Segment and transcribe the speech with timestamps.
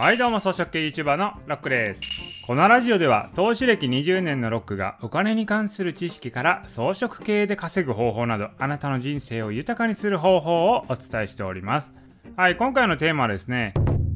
[0.00, 2.46] はいどうも草食系 YouTuber のロックです。
[2.46, 11.92] このラジオでは投資歴20年のロックがお金に関する知識から装飾系で稼ぐ方法などあなたの人生を豊かにする方法をお伝えしております。
[12.36, 13.74] はい今回のテーマはですね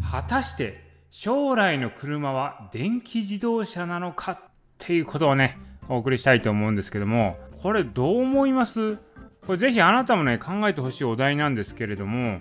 [0.08, 4.38] 果たして将来の車は電気自動車なのかっ
[4.78, 5.58] ていうことをね
[5.88, 8.98] お送りしたいと思うんですけどもこれどう思います？
[9.44, 12.38] これぜひあなたもね考えてほしいお題なんですけれども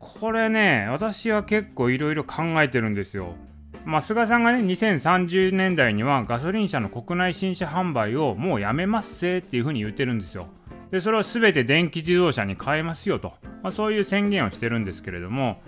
[0.00, 3.36] これね私は結構いろいろ考えてるんですよ。
[3.84, 10.48] まあ、菅さんがね2030年代にはガソリン車の国内新車販売をもうやめますせっていうふうに言ってるんですよ。
[10.90, 15.62] でそれを全て電気自動車に変えますよと、まあ、そういう宣言をしてるんですけれども。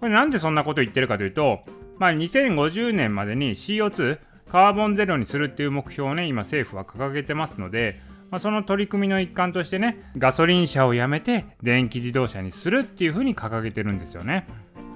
[0.00, 1.60] これなんでそんなこと言ってるかというと、
[1.98, 4.18] まあ、2050年までに CO2
[4.50, 14.46] カーボンゼロにするっていう目標をね今政府は掲げてますのでまあ、その取り組みの一環としてねガソリン車をやめて電気自動車にするっていうふうに掲げてるんですよね。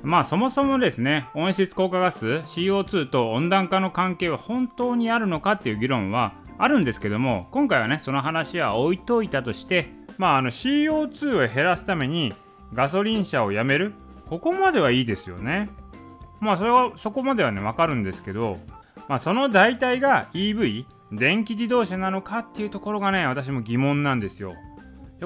[0.03, 12.35] まあそもそもですね温室効果ガス CO2 と温暖化の関係は本当にあるのかっていう議論はあるんですけども今回はねその話は置いといたとしてまああの CO2 を減らすために
[12.75, 13.95] ガソリン車をやめる
[14.29, 15.71] ここまではいいですよね。
[16.41, 18.59] まあそれはそこまではねわかるんですけど
[19.09, 24.55] まあその代替が EV 電気自動車なのかっていうところがね私も疑問なんですよ。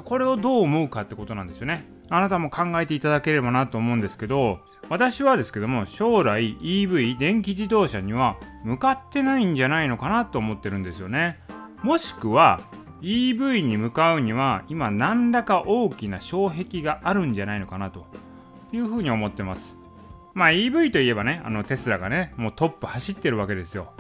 [0.04, 1.88] これをどう思うかってことなんですよね。
[2.10, 11.38] あなたも考えていただければなと思うんですけど私はですけども将来 EV 電気自動車には向かってないんじゃないのかなと思ってるんですよね。
[11.82, 12.60] もしくは
[13.02, 18.06] EV に向かうには今何らか大きな障壁があるんじゃないのかなと。
[18.72, 19.76] いうふうに思ってます。
[20.34, 23.92] まあ EV といえばねあのテスラがねもうトップ走ってるわけですよ。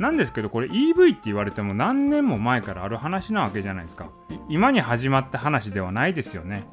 [0.00, 4.10] なんですけどこれ EV って言われても何年も前からある話なわけじゃないですか。
[4.48, 6.64] 今に始まった話ではないですよね。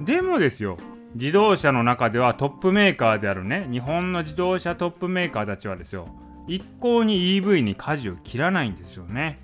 [0.00, 0.78] でもですよ
[1.14, 6.06] 自動車の中ではトップメーカーであるね日本の自動車トップメーカーたちはですよ
[6.46, 9.40] 一向に EV に舵を切らないんですよね。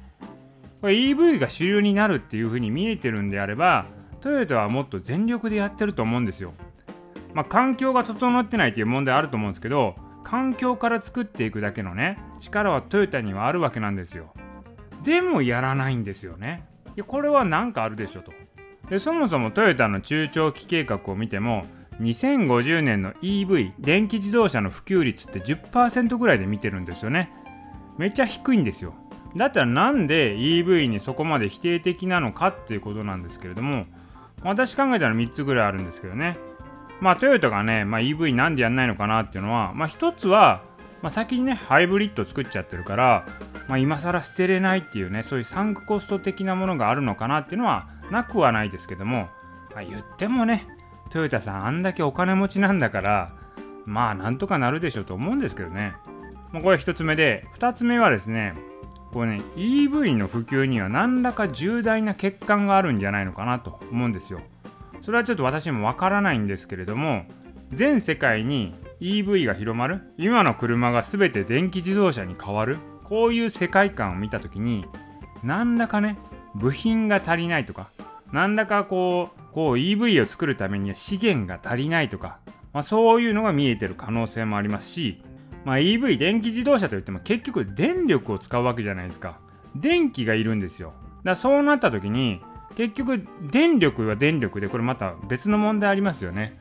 [0.81, 3.87] これ EV が主流になるっていう風に見えてるんであれば
[4.21, 6.53] トヨタはもっと全力でやってると思うんですよ。
[7.34, 9.97] まあ環境が整ってないっていう問題あると思うんですけど
[10.32, 14.32] 環境から作っていくだけのね力はトヨタにはあるわけなんですよ。
[15.04, 16.65] でもやらないんですよね。
[16.87, 18.32] いやこれは何かあるでしょと。
[18.88, 21.66] でそもそもトヨタの中長期計画を見ても
[22.00, 27.31] 2050年の EV 電気自動車の普及率って10%ぐらいで見てるんですよね。
[27.98, 28.94] めっちゃ低いんですよ。
[29.37, 33.84] だったらなんで EV にそこまで否定的なのかっていうことなんですけれども
[34.42, 36.38] 私考えたら3つぐらいあるんですけどね。
[37.00, 40.62] まあトヨタがね、まあ、EV なんでやんないのかなっていうのは、まあ一つは、
[41.03, 43.26] まあ、先にね、ハイブリッド作っちゃってるから、
[43.69, 49.28] まあ、今更捨てれないっていうね、そういうサンクコスト的なものがあるのかなっていうのはなくはないですけども、
[49.75, 50.66] まあ、言ってもね、
[51.10, 53.34] トヨタさんあんだけお金持ちなんだから、
[53.84, 55.94] まあなんとかなるでしょうと思うんですけどね。
[56.53, 58.54] まあ、これ1つ目で、2つ目はですね、
[59.12, 64.41] これね、EV の普及には何らか重大な欠陥があるんじゃないのかなと思うんですよ。
[65.03, 67.27] それはちょっと私もわからないんですけれども
[67.73, 74.87] 全世界に EV が広まる今の車が全て電気自動車に変わるこういう世界観を見た時に
[75.43, 76.19] 何らかね
[76.55, 77.91] 部品が足りないとか
[78.33, 82.39] 何らかこうこう EV を作るためには資源が足りないとか、
[82.73, 85.23] まあ、そういうのが見えてる可能性もありますし、
[85.65, 89.39] まあ、EV 電気自動車といっても結局電力を使うわけじゃないですか。
[89.77, 90.95] 電気がいるんですよ。
[91.25, 92.41] だそうなった時に
[92.77, 96.59] 結局電力は電力でこれまた別の問題ありますよね。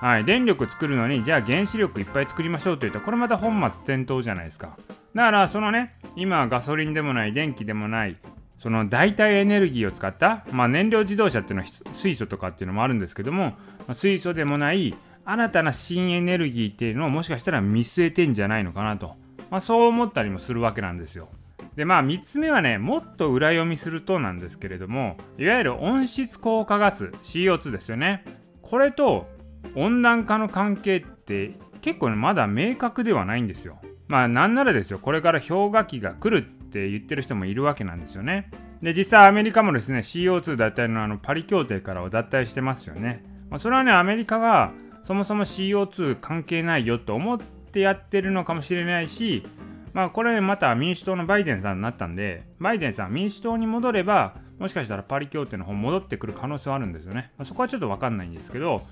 [0.00, 4.76] はい、電力作るのにじゃあ原子力いっぱい作りましょうといったらこれまた本末転倒じゃないですか。
[5.14, 8.16] だからそのね今ガソリンでもない電気でもない
[8.58, 13.54] その代替エネルギーを使った、まあ、燃料自動車っていうのは水素とかっていうのもあるんですけども、
[13.88, 14.94] ま水素でもない
[15.24, 19.16] 新たな新エネルギーっていうのをもしかしたら見据えてんじゃないのかなと、
[19.50, 21.28] まあ、そう思ったりもするわけなんですよ。
[21.76, 28.24] でまあ3つ目はねもっと裏読みするとなんですけれどもいわゆる温室効果ガス CO2 ですよね。
[28.60, 29.28] これと
[29.74, 33.80] 温暖化の関係って結構ねまだ明確ではないんですよ。
[34.08, 38.50] まあなんならですよこれから氷河期が来るって言ってる人もいるわけなんですよね。
[38.82, 44.72] で実際アメリカもですね CO2 脱退のあのパリ協定からは脱退してますよね、まあ、それはねアメリカが
[45.04, 49.44] そもそも CO2 関係ないよと思ってやってるのかもしれないし
[49.92, 57.32] まあこれまた民主党のバイデンさんになったんで、バイデンさん民主党に戻れば、もしかしたらパリ協定の方戻ってくる可能性はあるんですよね。
[57.36, 58.82] まあ、そこはちょっとわかんないんですけど、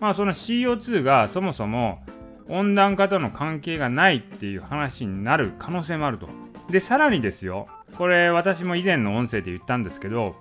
[0.00, 2.04] まあその CO2 がそもそも
[2.48, 6.28] 温暖化との関係がないっていう話になる可能性もあると。
[6.70, 10.36] で、さらにですよ、これ私も以前の音声で言ったんですけど、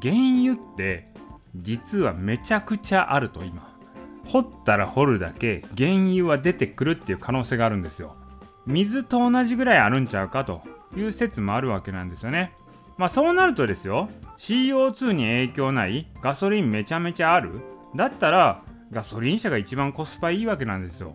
[0.00, 1.12] 原油って
[1.54, 3.72] 実はめちゃくちゃあると今。
[4.24, 8.16] 掘ったら掘るだけ原油は出てくるっていう可能性があるんですよ
[8.66, 10.62] 水と同じぐらいあるんちゃうかと
[10.96, 12.52] いう説もあるわけなんですよね。
[12.96, 17.60] まあそうなるとですよ CO2 に影響ないガソリンめちゃめちゃある。
[17.96, 21.14] だったらガソリン車が一番コスパいいわけなんですよ。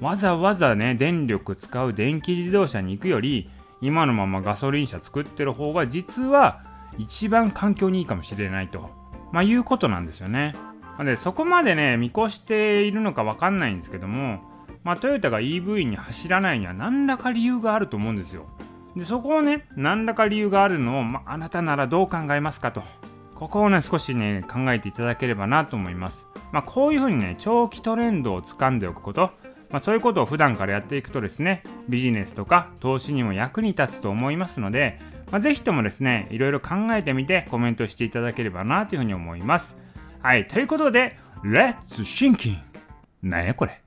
[0.00, 3.50] わざわざね電力使う電気自動車に行くより
[3.80, 6.62] 今のままガソリン車作ってる方が実は
[6.98, 8.90] 一番環境にいいかもしれないと、
[9.32, 10.54] まあ、いうことなんですよね。
[11.04, 14.40] でそこまでね見越しているのか分かんないんですけども、
[14.86, 18.46] まあ、トヨタが EV に走らないには何らか理由があると思うんですよ。
[18.94, 22.84] でそこをね何らか理由があるのを、まあ、なたならどう考えますかと。
[23.34, 26.28] ここをね少しね考えていただければなと思います。
[26.52, 29.32] まあ、こういうふうにね長期トレンドをつかんでおくこと。
[29.70, 35.00] まあ、そういうことを普段からやっていくとですねビジネスとか投資にも役に立つと思いますので、
[35.32, 39.76] まあ、ぜひともですねいろいろ考えてみてコメントしていただければなというふうに思います。
[40.22, 41.74] はいということで Let's
[42.04, 42.58] Thinking
[43.24, 43.85] なんやこれ。